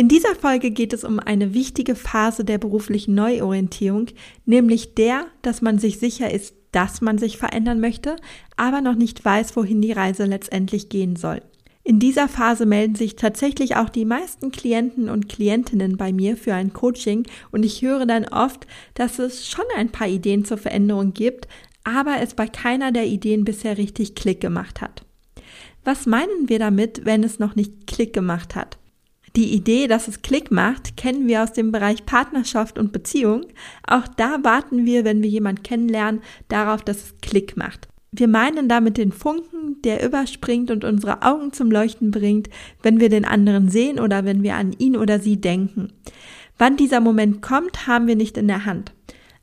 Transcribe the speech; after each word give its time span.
In 0.00 0.08
dieser 0.08 0.34
Folge 0.34 0.70
geht 0.70 0.94
es 0.94 1.04
um 1.04 1.20
eine 1.20 1.52
wichtige 1.52 1.94
Phase 1.94 2.42
der 2.42 2.56
beruflichen 2.56 3.14
Neuorientierung, 3.14 4.06
nämlich 4.46 4.94
der, 4.94 5.26
dass 5.42 5.60
man 5.60 5.78
sich 5.78 5.98
sicher 5.98 6.32
ist, 6.32 6.54
dass 6.72 7.02
man 7.02 7.18
sich 7.18 7.36
verändern 7.36 7.80
möchte, 7.80 8.16
aber 8.56 8.80
noch 8.80 8.94
nicht 8.94 9.22
weiß, 9.22 9.56
wohin 9.56 9.82
die 9.82 9.92
Reise 9.92 10.24
letztendlich 10.24 10.88
gehen 10.88 11.16
soll. 11.16 11.42
In 11.84 11.98
dieser 11.98 12.28
Phase 12.28 12.64
melden 12.64 12.94
sich 12.94 13.16
tatsächlich 13.16 13.76
auch 13.76 13.90
die 13.90 14.06
meisten 14.06 14.50
Klienten 14.50 15.10
und 15.10 15.28
Klientinnen 15.28 15.98
bei 15.98 16.14
mir 16.14 16.38
für 16.38 16.54
ein 16.54 16.72
Coaching 16.72 17.26
und 17.52 17.62
ich 17.62 17.82
höre 17.82 18.06
dann 18.06 18.24
oft, 18.24 18.66
dass 18.94 19.18
es 19.18 19.50
schon 19.50 19.66
ein 19.76 19.90
paar 19.90 20.08
Ideen 20.08 20.46
zur 20.46 20.56
Veränderung 20.56 21.12
gibt, 21.12 21.46
aber 21.84 22.22
es 22.22 22.32
bei 22.32 22.46
keiner 22.46 22.90
der 22.90 23.04
Ideen 23.04 23.44
bisher 23.44 23.76
richtig 23.76 24.14
Klick 24.14 24.40
gemacht 24.40 24.80
hat. 24.80 25.04
Was 25.84 26.06
meinen 26.06 26.48
wir 26.48 26.58
damit, 26.58 27.04
wenn 27.04 27.22
es 27.22 27.38
noch 27.38 27.54
nicht 27.54 27.86
Klick 27.86 28.14
gemacht 28.14 28.56
hat? 28.56 28.79
Die 29.36 29.54
Idee, 29.54 29.86
dass 29.86 30.08
es 30.08 30.22
Klick 30.22 30.50
macht, 30.50 30.96
kennen 30.96 31.28
wir 31.28 31.42
aus 31.42 31.52
dem 31.52 31.70
Bereich 31.70 32.04
Partnerschaft 32.04 32.78
und 32.78 32.92
Beziehung. 32.92 33.46
Auch 33.86 34.08
da 34.16 34.42
warten 34.42 34.84
wir, 34.86 35.04
wenn 35.04 35.22
wir 35.22 35.30
jemanden 35.30 35.62
kennenlernen, 35.62 36.22
darauf, 36.48 36.82
dass 36.82 36.96
es 36.96 37.14
Klick 37.20 37.56
macht. 37.56 37.88
Wir 38.12 38.26
meinen 38.26 38.68
damit 38.68 38.96
den 38.96 39.12
Funken, 39.12 39.80
der 39.82 40.04
überspringt 40.04 40.72
und 40.72 40.82
unsere 40.82 41.22
Augen 41.22 41.52
zum 41.52 41.70
Leuchten 41.70 42.10
bringt, 42.10 42.50
wenn 42.82 42.98
wir 42.98 43.08
den 43.08 43.24
anderen 43.24 43.68
sehen 43.68 44.00
oder 44.00 44.24
wenn 44.24 44.42
wir 44.42 44.56
an 44.56 44.72
ihn 44.72 44.96
oder 44.96 45.20
sie 45.20 45.40
denken. 45.40 45.92
Wann 46.58 46.76
dieser 46.76 47.00
Moment 47.00 47.40
kommt, 47.40 47.86
haben 47.86 48.08
wir 48.08 48.16
nicht 48.16 48.36
in 48.36 48.48
der 48.48 48.64
Hand. 48.64 48.92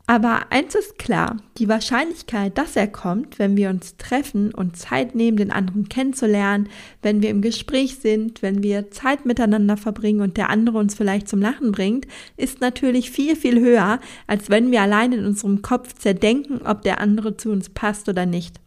Aber 0.09 0.53
eins 0.53 0.73
ist 0.73 0.97
klar, 0.97 1.35
die 1.57 1.67
Wahrscheinlichkeit, 1.67 2.57
dass 2.57 2.77
er 2.77 2.87
kommt, 2.87 3.39
wenn 3.39 3.57
wir 3.57 3.69
uns 3.69 3.97
treffen 3.97 4.53
und 4.53 4.77
Zeit 4.77 5.15
nehmen, 5.15 5.35
den 5.35 5.51
anderen 5.51 5.89
kennenzulernen, 5.89 6.69
wenn 7.01 7.21
wir 7.21 7.29
im 7.29 7.41
Gespräch 7.41 7.97
sind, 7.97 8.41
wenn 8.41 8.63
wir 8.63 8.89
Zeit 8.89 9.25
miteinander 9.25 9.75
verbringen 9.75 10.21
und 10.21 10.37
der 10.37 10.49
andere 10.49 10.77
uns 10.77 10.95
vielleicht 10.95 11.27
zum 11.27 11.41
Lachen 11.41 11.73
bringt, 11.73 12.07
ist 12.37 12.61
natürlich 12.61 13.11
viel, 13.11 13.35
viel 13.35 13.59
höher, 13.59 13.99
als 14.27 14.49
wenn 14.49 14.71
wir 14.71 14.81
allein 14.81 15.11
in 15.11 15.25
unserem 15.25 15.61
Kopf 15.61 15.93
zerdenken, 15.95 16.61
ob 16.61 16.83
der 16.83 17.01
andere 17.01 17.35
zu 17.35 17.51
uns 17.51 17.67
passt 17.67 18.07
oder 18.07 18.25
nicht. 18.25 18.61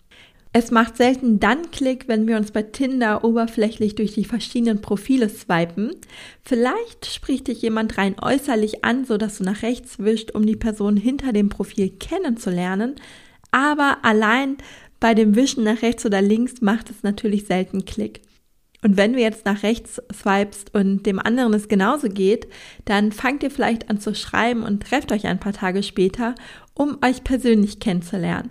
Es 0.52 0.72
macht 0.72 0.96
selten 0.96 1.38
dann 1.38 1.70
Klick, 1.70 2.08
wenn 2.08 2.26
wir 2.26 2.36
uns 2.36 2.50
bei 2.50 2.62
Tinder 2.62 3.22
oberflächlich 3.22 3.94
durch 3.94 4.14
die 4.14 4.24
verschiedenen 4.24 4.80
Profile 4.80 5.28
swipen. 5.28 5.92
Vielleicht 6.42 7.06
spricht 7.06 7.46
dich 7.46 7.62
jemand 7.62 7.98
rein 7.98 8.16
äußerlich 8.20 8.84
an, 8.84 9.04
so 9.04 9.16
dass 9.16 9.38
du 9.38 9.44
nach 9.44 9.62
rechts 9.62 10.00
wischt, 10.00 10.32
um 10.32 10.44
die 10.44 10.56
Person 10.56 10.96
hinter 10.96 11.32
dem 11.32 11.50
Profil 11.50 11.90
kennenzulernen. 11.90 12.96
Aber 13.52 13.98
allein 14.02 14.56
bei 14.98 15.14
dem 15.14 15.36
Wischen 15.36 15.62
nach 15.62 15.82
rechts 15.82 16.04
oder 16.04 16.20
links 16.20 16.60
macht 16.60 16.90
es 16.90 17.04
natürlich 17.04 17.46
selten 17.46 17.84
Klick. 17.84 18.20
Und 18.82 18.96
wenn 18.96 19.12
du 19.12 19.20
jetzt 19.20 19.44
nach 19.44 19.62
rechts 19.62 20.00
swipest 20.12 20.74
und 20.74 21.04
dem 21.04 21.18
anderen 21.18 21.52
es 21.52 21.68
genauso 21.68 22.08
geht, 22.08 22.48
dann 22.86 23.12
fangt 23.12 23.42
ihr 23.42 23.50
vielleicht 23.50 23.90
an 23.90 24.00
zu 24.00 24.14
schreiben 24.14 24.62
und 24.62 24.82
trefft 24.82 25.12
euch 25.12 25.26
ein 25.26 25.38
paar 25.38 25.52
Tage 25.52 25.82
später, 25.82 26.34
um 26.74 26.98
euch 27.04 27.22
persönlich 27.22 27.78
kennenzulernen. 27.78 28.50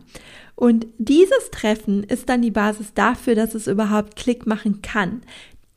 Und 0.59 0.87
dieses 0.97 1.51
Treffen 1.51 2.03
ist 2.03 2.27
dann 2.27 2.41
die 2.41 2.51
Basis 2.51 2.93
dafür, 2.93 3.33
dass 3.33 3.55
es 3.55 3.67
überhaupt 3.67 4.17
Klick 4.17 4.45
machen 4.45 4.81
kann. 4.81 5.21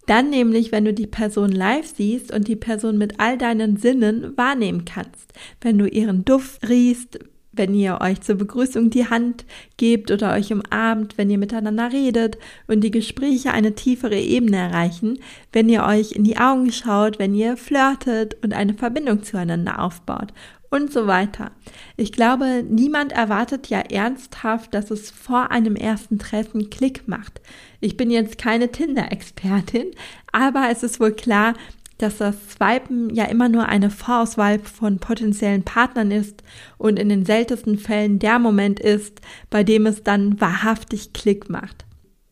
Dann 0.07 0.29
nämlich, 0.29 0.73
wenn 0.73 0.85
du 0.85 0.93
die 0.93 1.07
Person 1.07 1.53
live 1.53 1.87
siehst 1.87 2.35
und 2.35 2.49
die 2.49 2.57
Person 2.57 2.99
mit 2.99 3.21
all 3.21 3.39
deinen 3.39 3.77
Sinnen 3.77 4.37
wahrnehmen 4.37 4.85
kannst. 4.85 5.35
Wenn 5.61 5.79
du 5.79 5.87
ihren 5.87 6.25
Duft 6.25 6.69
riechst, 6.69 7.21
wenn 7.53 7.77
ihr 7.77 8.01
euch 8.01 8.23
zur 8.23 8.35
Begrüßung 8.35 8.91
die 8.91 9.09
Hand 9.09 9.45
gebt 9.77 10.11
oder 10.11 10.33
euch 10.33 10.53
umarmt, 10.53 11.17
wenn 11.17 11.31
ihr 11.31 11.39
miteinander 11.39 11.93
redet 11.93 12.37
und 12.67 12.81
die 12.81 12.91
Gespräche 12.91 13.53
eine 13.53 13.77
tiefere 13.77 14.19
Ebene 14.19 14.57
erreichen, 14.57 15.21
wenn 15.53 15.69
ihr 15.69 15.85
euch 15.85 16.11
in 16.11 16.25
die 16.25 16.39
Augen 16.39 16.73
schaut, 16.73 17.21
wenn 17.21 17.37
ihr 17.37 17.57
flirtet 17.57 18.37
und 18.43 18.53
eine 18.53 18.75
Verbindung 18.75 19.23
zueinander 19.23 19.81
aufbaut 19.81 20.33
und 20.73 20.91
so 20.91 21.07
weiter. 21.07 21.53
Ich 21.97 22.13
glaube, 22.13 22.65
niemand 22.67 23.13
erwartet 23.13 23.69
ja 23.69 23.81
ernsthaft, 23.81 24.73
dass 24.73 24.91
es 24.91 25.11
vor 25.11 25.51
einem 25.51 25.77
ersten 25.77 26.19
Treffen 26.19 26.71
Klick 26.71 27.07
macht. 27.07 27.43
Ich 27.81 27.99
bin 27.99 28.11
jetzt 28.11 28.39
keine 28.39 28.73
Tinder-Expertin, 28.73 29.91
aber 30.33 30.69
es 30.71 30.83
ist 30.83 30.99
wohl 30.99 31.13
klar, 31.13 31.53
dass 31.99 32.17
das 32.17 32.35
Swipen 32.51 33.15
ja 33.15 33.27
immer 33.27 33.51
nur 33.51 33.69
eine 33.69 33.91
Vorauswahl 33.91 34.61
von 34.61 34.99
potenziellen 34.99 35.63
Partnern 35.63 36.11
ist 36.11 36.43
und 36.79 36.99
in 36.99 37.11
den 37.11 37.27
seltensten 37.27 37.79
Fällen 37.79 38.19
der 38.19 38.39
Moment 38.39 38.81
ist, 38.81 39.21
bei 39.51 39.63
dem 39.63 39.85
es 39.85 40.03
dann 40.03 40.41
wahrhaftig 40.41 41.13
Klick 41.13 41.51
macht. 41.51 41.85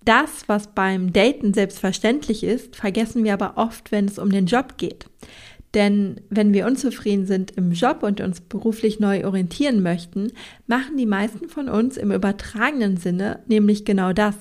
Das, 0.06 0.44
was 0.46 0.68
beim 0.68 1.12
Daten 1.12 1.52
selbstverständlich 1.52 2.42
ist, 2.42 2.74
vergessen 2.74 3.22
wir 3.22 3.34
aber 3.34 3.58
oft, 3.58 3.92
wenn 3.92 4.06
es 4.06 4.18
um 4.18 4.30
den 4.30 4.46
Job 4.46 4.78
geht. 4.78 5.06
Denn 5.74 6.20
wenn 6.30 6.52
wir 6.52 6.66
unzufrieden 6.66 7.26
sind 7.26 7.52
im 7.52 7.70
Job 7.70 8.02
und 8.02 8.20
uns 8.20 8.40
beruflich 8.40 8.98
neu 8.98 9.24
orientieren 9.24 9.82
möchten, 9.82 10.32
machen 10.66 10.96
die 10.96 11.06
meisten 11.06 11.48
von 11.48 11.68
uns 11.68 11.96
im 11.96 12.10
übertragenen 12.10 12.96
Sinne 12.96 13.44
nämlich 13.46 13.84
genau 13.84 14.12
das. 14.12 14.34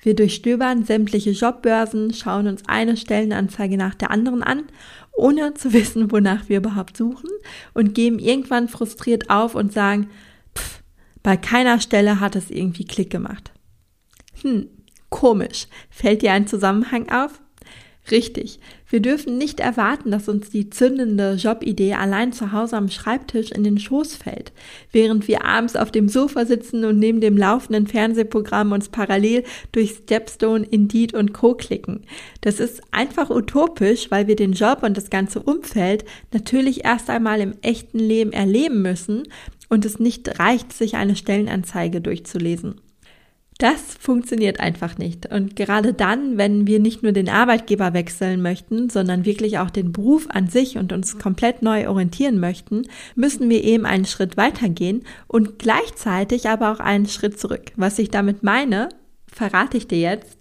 Wir 0.00 0.14
durchstöbern 0.14 0.84
sämtliche 0.84 1.30
Jobbörsen, 1.30 2.14
schauen 2.14 2.46
uns 2.46 2.62
eine 2.68 2.96
Stellenanzeige 2.96 3.76
nach 3.76 3.96
der 3.96 4.12
anderen 4.12 4.44
an, 4.44 4.64
ohne 5.12 5.54
zu 5.54 5.72
wissen, 5.72 6.12
wonach 6.12 6.48
wir 6.48 6.58
überhaupt 6.58 6.96
suchen 6.96 7.30
und 7.74 7.94
geben 7.94 8.20
irgendwann 8.20 8.68
frustriert 8.68 9.28
auf 9.28 9.56
und 9.56 9.72
sagen, 9.72 10.08
pff, 10.56 10.82
bei 11.24 11.36
keiner 11.36 11.80
Stelle 11.80 12.20
hat 12.20 12.36
es 12.36 12.48
irgendwie 12.48 12.84
Klick 12.84 13.10
gemacht. 13.10 13.50
Hm, 14.42 14.68
komisch. 15.10 15.66
Fällt 15.90 16.22
dir 16.22 16.32
ein 16.32 16.46
Zusammenhang 16.46 17.08
auf? 17.08 17.40
Richtig. 18.10 18.60
Wir 18.88 19.00
dürfen 19.00 19.36
nicht 19.36 19.58
erwarten, 19.58 20.12
dass 20.12 20.28
uns 20.28 20.50
die 20.50 20.70
zündende 20.70 21.34
Jobidee 21.34 21.94
allein 21.94 22.32
zu 22.32 22.52
Hause 22.52 22.76
am 22.76 22.88
Schreibtisch 22.88 23.50
in 23.50 23.64
den 23.64 23.78
Schoß 23.78 24.14
fällt, 24.14 24.52
während 24.92 25.26
wir 25.26 25.44
abends 25.44 25.74
auf 25.74 25.90
dem 25.90 26.08
Sofa 26.08 26.46
sitzen 26.46 26.84
und 26.84 27.00
neben 27.00 27.20
dem 27.20 27.36
laufenden 27.36 27.88
Fernsehprogramm 27.88 28.70
uns 28.70 28.90
parallel 28.90 29.42
durch 29.72 29.90
Stepstone, 29.90 30.64
Indeed 30.64 31.14
und 31.14 31.32
Co. 31.32 31.54
klicken. 31.54 32.02
Das 32.42 32.60
ist 32.60 32.80
einfach 32.92 33.28
utopisch, 33.28 34.08
weil 34.12 34.28
wir 34.28 34.36
den 34.36 34.52
Job 34.52 34.84
und 34.84 34.96
das 34.96 35.10
ganze 35.10 35.40
Umfeld 35.40 36.04
natürlich 36.32 36.84
erst 36.84 37.10
einmal 37.10 37.40
im 37.40 37.54
echten 37.62 37.98
Leben 37.98 38.32
erleben 38.32 38.82
müssen 38.82 39.24
und 39.68 39.84
es 39.84 39.98
nicht 39.98 40.38
reicht, 40.38 40.72
sich 40.72 40.94
eine 40.94 41.16
Stellenanzeige 41.16 42.00
durchzulesen. 42.00 42.80
Das 43.58 43.94
funktioniert 43.98 44.60
einfach 44.60 44.98
nicht. 44.98 45.32
Und 45.32 45.56
gerade 45.56 45.94
dann, 45.94 46.36
wenn 46.36 46.66
wir 46.66 46.78
nicht 46.78 47.02
nur 47.02 47.12
den 47.12 47.30
Arbeitgeber 47.30 47.94
wechseln 47.94 48.42
möchten, 48.42 48.90
sondern 48.90 49.24
wirklich 49.24 49.58
auch 49.58 49.70
den 49.70 49.92
Beruf 49.92 50.26
an 50.28 50.48
sich 50.48 50.76
und 50.76 50.92
uns 50.92 51.18
komplett 51.18 51.62
neu 51.62 51.88
orientieren 51.88 52.38
möchten, 52.38 52.82
müssen 53.14 53.48
wir 53.48 53.64
eben 53.64 53.86
einen 53.86 54.04
Schritt 54.04 54.36
weitergehen 54.36 55.04
und 55.26 55.58
gleichzeitig 55.58 56.50
aber 56.50 56.70
auch 56.70 56.80
einen 56.80 57.06
Schritt 57.06 57.40
zurück. 57.40 57.72
Was 57.76 57.98
ich 57.98 58.10
damit 58.10 58.42
meine, 58.42 58.90
verrate 59.26 59.78
ich 59.78 59.88
dir 59.88 60.00
jetzt. 60.00 60.36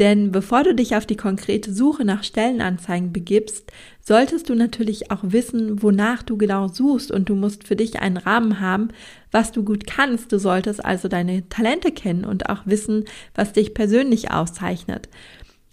Denn 0.00 0.32
bevor 0.32 0.64
du 0.64 0.74
dich 0.74 0.96
auf 0.96 1.04
die 1.04 1.16
konkrete 1.16 1.74
Suche 1.74 2.06
nach 2.06 2.24
Stellenanzeigen 2.24 3.12
begibst, 3.12 3.70
solltest 4.00 4.48
du 4.48 4.54
natürlich 4.54 5.10
auch 5.10 5.20
wissen, 5.22 5.82
wonach 5.82 6.22
du 6.22 6.38
genau 6.38 6.68
suchst 6.68 7.12
und 7.12 7.28
du 7.28 7.34
musst 7.34 7.68
für 7.68 7.76
dich 7.76 8.00
einen 8.00 8.16
Rahmen 8.16 8.60
haben, 8.60 8.88
was 9.30 9.52
du 9.52 9.62
gut 9.62 9.86
kannst. 9.86 10.32
Du 10.32 10.38
solltest 10.38 10.82
also 10.82 11.08
deine 11.08 11.46
Talente 11.50 11.92
kennen 11.92 12.24
und 12.24 12.48
auch 12.48 12.62
wissen, 12.64 13.04
was 13.34 13.52
dich 13.52 13.74
persönlich 13.74 14.32
auszeichnet 14.32 15.08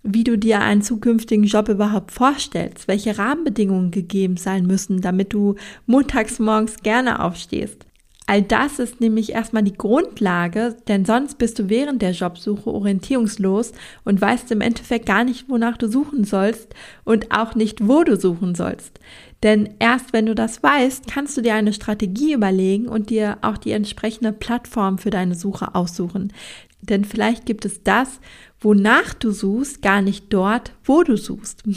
wie 0.10 0.24
du 0.24 0.38
dir 0.38 0.62
einen 0.62 0.82
zukünftigen 0.82 1.44
Job 1.44 1.68
überhaupt 1.68 2.14
vorstellst, 2.14 2.88
welche 2.88 3.18
Rahmenbedingungen 3.18 3.92
gegeben 3.92 4.38
sein 4.38 4.66
müssen, 4.66 5.02
damit 5.02 5.34
du 5.34 5.56
montags 5.86 6.40
morgens 6.40 6.78
gerne 6.82 7.22
aufstehst. 7.22 7.87
All 8.30 8.42
das 8.42 8.78
ist 8.78 9.00
nämlich 9.00 9.32
erstmal 9.32 9.64
die 9.64 9.78
Grundlage, 9.78 10.76
denn 10.90 11.06
sonst 11.06 11.38
bist 11.38 11.60
du 11.60 11.70
während 11.70 12.02
der 12.02 12.12
Jobsuche 12.12 12.70
orientierungslos 12.70 13.72
und 14.04 14.20
weißt 14.20 14.52
im 14.52 14.60
Endeffekt 14.60 15.06
gar 15.06 15.24
nicht, 15.24 15.48
wonach 15.48 15.78
du 15.78 15.90
suchen 15.90 16.26
sollst 16.26 16.76
und 17.06 17.32
auch 17.32 17.56
nicht, 17.56 17.88
wo 17.88 18.04
du 18.04 18.18
suchen 18.18 18.54
sollst. 18.54 19.00
Denn 19.44 19.70
erst 19.80 20.12
wenn 20.12 20.26
du 20.26 20.36
das 20.36 20.62
weißt, 20.62 21.08
kannst 21.08 21.38
du 21.38 21.42
dir 21.42 21.54
eine 21.54 21.72
Strategie 21.72 22.34
überlegen 22.34 22.90
und 22.90 23.12
dir 23.12 23.38
auch 23.44 23.58
die 23.58 23.72
entsprechende 23.72 24.34
Plattform 24.34 24.98
für 24.98 25.10
deine 25.10 25.36
Suche 25.36 25.74
aussuchen. 25.74 26.34
Denn 26.82 27.06
vielleicht 27.06 27.46
gibt 27.46 27.64
es 27.64 27.82
das, 27.84 28.20
wonach 28.60 29.14
du 29.14 29.32
suchst, 29.32 29.82
gar 29.82 30.02
nicht 30.02 30.34
dort, 30.34 30.74
wo 30.84 31.04
du 31.04 31.18
suchst. 31.18 31.64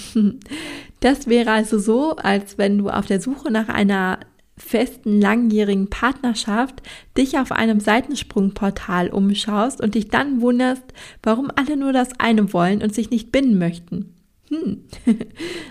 Das 1.03 1.29
wäre 1.29 1.51
also 1.51 1.79
so, 1.79 2.17
als 2.17 2.59
wenn 2.59 2.77
du 2.77 2.91
auf 2.91 3.07
der 3.07 3.23
Suche 3.23 3.51
nach 3.51 3.71
einer 3.71 4.19
festen 4.61 5.21
langjährigen 5.21 5.89
Partnerschaft 5.89 6.83
dich 7.17 7.39
auf 7.39 7.53
einem 7.53 7.81
Seitensprungportal 7.81 9.09
umschaust 9.09 9.81
und 9.81 9.95
dich 9.95 10.09
dann 10.09 10.41
wunderst, 10.41 10.85
warum 11.23 11.51
alle 11.55 11.77
nur 11.77 11.93
das 11.93 12.19
eine 12.19 12.53
wollen 12.53 12.83
und 12.83 12.95
sich 12.95 13.11
nicht 13.11 13.33
binden 13.33 13.59
möchten. 13.59 14.15
Hm. 14.51 14.85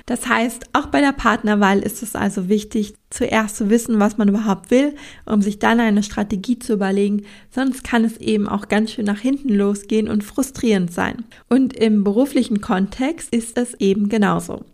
Das 0.05 0.27
heißt, 0.27 0.69
auch 0.73 0.87
bei 0.87 1.01
der 1.01 1.11
Partnerwahl 1.11 1.79
ist 1.79 2.01
es 2.01 2.15
also 2.15 2.49
wichtig, 2.49 2.95
zuerst 3.11 3.57
zu 3.57 3.69
wissen, 3.69 3.99
was 3.99 4.17
man 4.17 4.27
überhaupt 4.27 4.71
will, 4.71 4.95
um 5.25 5.43
sich 5.43 5.59
dann 5.59 5.79
eine 5.79 6.01
Strategie 6.01 6.57
zu 6.57 6.73
überlegen, 6.73 7.25
sonst 7.51 7.83
kann 7.83 8.03
es 8.03 8.17
eben 8.17 8.47
auch 8.47 8.69
ganz 8.69 8.91
schön 8.91 9.05
nach 9.05 9.19
hinten 9.19 9.49
losgehen 9.49 10.09
und 10.09 10.23
frustrierend 10.23 10.91
sein. 10.91 11.25
Und 11.47 11.75
im 11.75 12.03
beruflichen 12.03 12.59
Kontext 12.59 13.31
ist 13.35 13.55
es 13.59 13.75
eben 13.75 14.09
genauso. 14.09 14.65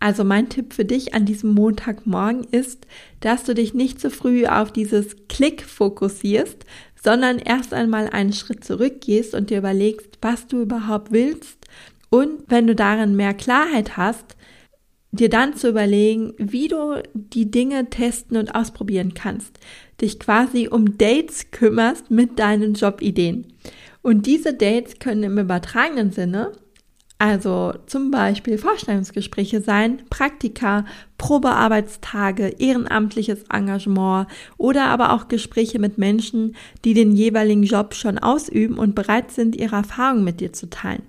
Also 0.00 0.24
mein 0.24 0.48
Tipp 0.48 0.72
für 0.72 0.86
dich 0.86 1.14
an 1.14 1.26
diesem 1.26 1.54
Montagmorgen 1.54 2.44
ist, 2.50 2.86
dass 3.20 3.44
du 3.44 3.54
dich 3.54 3.74
nicht 3.74 4.00
zu 4.00 4.10
früh 4.10 4.46
auf 4.46 4.72
dieses 4.72 5.14
Klick 5.28 5.62
fokussierst, 5.62 6.64
sondern 7.02 7.38
erst 7.38 7.74
einmal 7.74 8.08
einen 8.08 8.32
Schritt 8.32 8.64
zurückgehst 8.64 9.34
und 9.34 9.50
dir 9.50 9.58
überlegst, 9.58 10.18
was 10.22 10.46
du 10.46 10.62
überhaupt 10.62 11.12
willst 11.12 11.66
und 12.08 12.42
wenn 12.48 12.66
du 12.66 12.74
darin 12.74 13.14
mehr 13.14 13.34
Klarheit 13.34 13.96
hast, 13.96 14.36
dir 15.12 15.28
dann 15.28 15.54
zu 15.54 15.68
überlegen, 15.68 16.34
wie 16.38 16.68
du 16.68 17.02
die 17.14 17.50
Dinge 17.50 17.90
testen 17.90 18.36
und 18.36 18.54
ausprobieren 18.54 19.14
kannst, 19.14 19.58
dich 20.00 20.18
quasi 20.18 20.68
um 20.68 20.98
Dates 20.98 21.50
kümmerst 21.50 22.10
mit 22.10 22.38
deinen 22.38 22.74
Jobideen. 22.74 23.46
Und 24.02 24.26
diese 24.26 24.54
Dates 24.54 24.98
können 24.98 25.24
im 25.24 25.38
übertragenen 25.38 26.10
Sinne 26.10 26.52
also 27.20 27.74
zum 27.84 28.10
Beispiel 28.10 28.56
Vorstellungsgespräche 28.56 29.60
sein, 29.60 30.00
Praktika, 30.08 30.86
Probearbeitstage, 31.18 32.54
ehrenamtliches 32.58 33.44
Engagement 33.52 34.26
oder 34.56 34.86
aber 34.86 35.12
auch 35.12 35.28
Gespräche 35.28 35.78
mit 35.78 35.98
Menschen, 35.98 36.56
die 36.82 36.94
den 36.94 37.12
jeweiligen 37.12 37.64
Job 37.64 37.94
schon 37.94 38.18
ausüben 38.18 38.78
und 38.78 38.94
bereit 38.94 39.32
sind, 39.32 39.54
ihre 39.54 39.76
Erfahrungen 39.76 40.24
mit 40.24 40.40
dir 40.40 40.54
zu 40.54 40.70
teilen. 40.70 41.02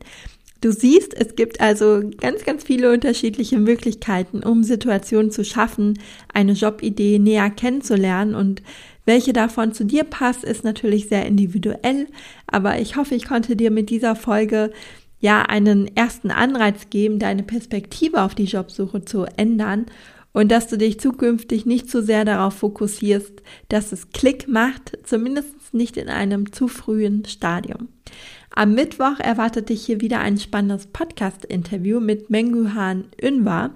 Du 0.59 0.73
siehst, 0.73 1.13
es 1.13 1.37
gibt 1.37 1.61
also 1.61 2.03
ganz, 2.19 2.43
ganz 2.43 2.65
viele 2.65 2.91
unterschiedliche 2.91 3.57
Möglichkeiten, 3.57 4.43
um 4.43 4.63
Situationen 4.63 5.31
zu 5.31 5.45
schaffen, 5.45 5.97
eine 6.33 6.51
Jobidee 6.51 7.19
näher 7.19 7.49
kennenzulernen 7.49 8.35
und 8.35 8.61
welche 9.05 9.33
davon 9.33 9.73
zu 9.73 9.85
dir 9.85 10.03
passt, 10.03 10.43
ist 10.43 10.63
natürlich 10.63 11.07
sehr 11.07 11.25
individuell, 11.25 12.07
aber 12.47 12.79
ich 12.79 12.97
hoffe, 12.97 13.15
ich 13.15 13.25
konnte 13.25 13.55
dir 13.55 13.71
mit 13.71 13.89
dieser 13.89 14.15
Folge 14.15 14.71
ja 15.21 15.44
einen 15.44 15.95
ersten 15.95 16.31
Anreiz 16.31 16.89
geben, 16.89 17.19
deine 17.19 17.44
Perspektive 17.44 18.23
auf 18.23 18.35
die 18.35 18.45
Jobsuche 18.45 19.06
zu 19.06 19.25
ändern 19.38 19.85
und 20.33 20.51
dass 20.51 20.68
du 20.68 20.77
dich 20.77 21.00
zukünftig 21.00 21.65
nicht 21.65 21.89
so 21.89 22.01
sehr 22.01 22.25
darauf 22.25 22.56
fokussierst, 22.56 23.41
dass 23.69 23.91
es 23.91 24.09
Klick 24.09 24.47
macht, 24.47 24.97
zumindest 25.03 25.73
nicht 25.73 25.97
in 25.97 26.09
einem 26.09 26.51
zu 26.51 26.68
frühen 26.68 27.25
Stadium. 27.25 27.89
Am 28.53 28.73
Mittwoch 28.73 29.19
erwartet 29.19 29.69
dich 29.69 29.85
hier 29.85 30.01
wieder 30.01 30.19
ein 30.19 30.38
spannendes 30.38 30.88
Podcast-Interview 30.88 32.00
mit 32.00 32.29
Menguhan 32.29 33.06
Ünwa, 33.21 33.71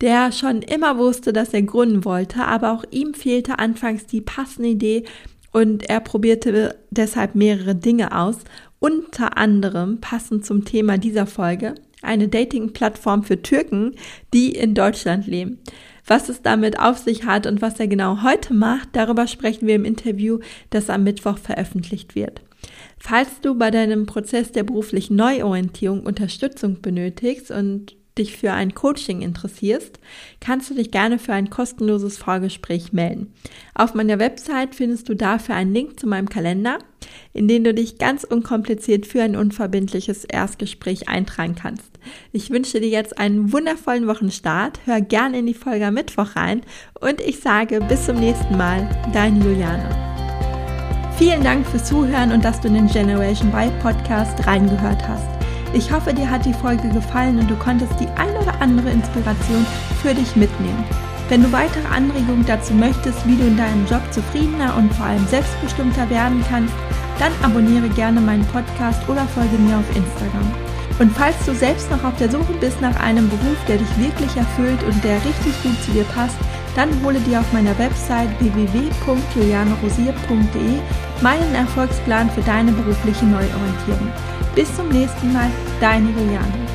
der 0.00 0.32
schon 0.32 0.62
immer 0.62 0.98
wusste, 0.98 1.32
dass 1.32 1.54
er 1.54 1.62
gründen 1.62 2.04
wollte, 2.04 2.44
aber 2.44 2.72
auch 2.72 2.84
ihm 2.90 3.14
fehlte 3.14 3.60
anfangs 3.60 4.06
die 4.06 4.20
passende 4.20 4.70
Idee 4.70 5.04
und 5.52 5.88
er 5.88 6.00
probierte 6.00 6.76
deshalb 6.90 7.34
mehrere 7.34 7.76
Dinge 7.76 8.16
aus 8.16 8.38
unter 8.82 9.38
anderem 9.38 10.00
passend 10.00 10.44
zum 10.44 10.64
Thema 10.64 10.98
dieser 10.98 11.26
Folge 11.26 11.76
eine 12.02 12.26
Dating-Plattform 12.26 13.22
für 13.22 13.40
Türken, 13.40 13.94
die 14.34 14.50
in 14.50 14.74
Deutschland 14.74 15.28
leben. 15.28 15.60
Was 16.04 16.28
es 16.28 16.42
damit 16.42 16.80
auf 16.80 16.98
sich 16.98 17.24
hat 17.24 17.46
und 17.46 17.62
was 17.62 17.78
er 17.78 17.86
genau 17.86 18.24
heute 18.24 18.52
macht, 18.52 18.88
darüber 18.94 19.28
sprechen 19.28 19.68
wir 19.68 19.76
im 19.76 19.84
Interview, 19.84 20.40
das 20.70 20.90
am 20.90 21.04
Mittwoch 21.04 21.38
veröffentlicht 21.38 22.16
wird. 22.16 22.42
Falls 22.98 23.40
du 23.40 23.56
bei 23.56 23.70
deinem 23.70 24.06
Prozess 24.06 24.50
der 24.50 24.64
beruflichen 24.64 25.14
Neuorientierung 25.14 26.02
Unterstützung 26.02 26.82
benötigst 26.82 27.52
und 27.52 27.94
dich 28.18 28.36
für 28.36 28.52
ein 28.52 28.74
Coaching 28.74 29.22
interessierst, 29.22 29.98
kannst 30.40 30.70
du 30.70 30.74
dich 30.74 30.90
gerne 30.90 31.18
für 31.18 31.32
ein 31.32 31.50
kostenloses 31.50 32.18
Vorgespräch 32.18 32.92
melden. 32.92 33.32
Auf 33.74 33.94
meiner 33.94 34.18
Website 34.18 34.74
findest 34.74 35.08
du 35.08 35.14
dafür 35.14 35.54
einen 35.54 35.72
Link 35.72 35.98
zu 35.98 36.06
meinem 36.06 36.28
Kalender, 36.28 36.78
in 37.32 37.48
den 37.48 37.64
du 37.64 37.74
dich 37.74 37.98
ganz 37.98 38.24
unkompliziert 38.24 39.06
für 39.06 39.22
ein 39.22 39.36
unverbindliches 39.36 40.24
Erstgespräch 40.24 41.08
eintragen 41.08 41.54
kannst. 41.54 41.90
Ich 42.32 42.50
wünsche 42.50 42.80
dir 42.80 42.88
jetzt 42.88 43.18
einen 43.18 43.52
wundervollen 43.52 44.06
Wochenstart. 44.06 44.80
Hör 44.84 45.00
gerne 45.00 45.38
in 45.38 45.46
die 45.46 45.54
Folge 45.54 45.86
am 45.86 45.94
Mittwoch 45.94 46.36
rein 46.36 46.62
und 47.00 47.20
ich 47.20 47.40
sage 47.40 47.80
bis 47.80 48.06
zum 48.06 48.16
nächsten 48.16 48.56
Mal, 48.56 48.88
deine 49.12 49.44
Juliane. 49.44 50.12
Vielen 51.18 51.44
Dank 51.44 51.66
fürs 51.66 51.84
Zuhören 51.84 52.32
und 52.32 52.44
dass 52.44 52.60
du 52.60 52.68
in 52.68 52.74
den 52.74 52.88
Generation 52.88 53.50
Y 53.50 53.70
Podcast 53.80 54.44
reingehört 54.46 55.06
hast. 55.06 55.41
Ich 55.74 55.90
hoffe, 55.90 56.12
dir 56.12 56.28
hat 56.28 56.44
die 56.44 56.52
Folge 56.52 56.88
gefallen 56.90 57.38
und 57.38 57.50
du 57.50 57.56
konntest 57.56 57.98
die 57.98 58.08
ein 58.16 58.36
oder 58.36 58.60
andere 58.60 58.90
Inspiration 58.90 59.64
für 60.02 60.12
dich 60.14 60.36
mitnehmen. 60.36 60.84
Wenn 61.30 61.42
du 61.42 61.50
weitere 61.50 61.86
Anregungen 61.86 62.44
dazu 62.44 62.74
möchtest, 62.74 63.26
wie 63.26 63.36
du 63.36 63.44
in 63.44 63.56
deinem 63.56 63.86
Job 63.86 64.02
zufriedener 64.10 64.76
und 64.76 64.92
vor 64.92 65.06
allem 65.06 65.26
selbstbestimmter 65.28 66.10
werden 66.10 66.44
kannst, 66.50 66.74
dann 67.18 67.32
abonniere 67.42 67.88
gerne 67.88 68.20
meinen 68.20 68.44
Podcast 68.46 69.08
oder 69.08 69.24
folge 69.28 69.56
mir 69.56 69.78
auf 69.78 69.96
Instagram. 69.96 70.52
Und 70.98 71.10
falls 71.16 71.36
du 71.46 71.54
selbst 71.54 71.90
noch 71.90 72.04
auf 72.04 72.16
der 72.18 72.30
Suche 72.30 72.52
bist 72.60 72.80
nach 72.82 73.00
einem 73.00 73.30
Beruf, 73.30 73.56
der 73.66 73.78
dich 73.78 73.98
wirklich 73.98 74.36
erfüllt 74.36 74.82
und 74.82 75.02
der 75.02 75.16
richtig 75.24 75.62
gut 75.62 75.82
zu 75.84 75.92
dir 75.92 76.04
passt, 76.04 76.36
dann 76.74 76.90
hole 77.04 77.20
dir 77.20 77.40
auf 77.40 77.52
meiner 77.52 77.78
Website 77.78 78.30
www.julianerosier.de 78.40 80.80
meinen 81.20 81.54
Erfolgsplan 81.54 82.30
für 82.30 82.40
deine 82.42 82.72
berufliche 82.72 83.26
Neuorientierung. 83.26 84.10
Bis 84.54 84.74
zum 84.76 84.88
nächsten 84.88 85.32
Mal, 85.32 85.50
deine 85.80 86.10
Juliane. 86.10 86.71